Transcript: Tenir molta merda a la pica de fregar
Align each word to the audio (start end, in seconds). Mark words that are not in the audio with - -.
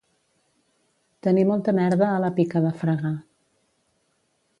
Tenir 1.27 1.43
molta 1.49 1.75
merda 1.79 2.07
a 2.13 2.23
la 2.23 2.31
pica 2.39 2.63
de 2.67 2.71
fregar 2.81 3.13